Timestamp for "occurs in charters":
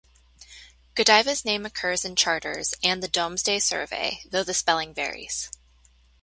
1.63-2.73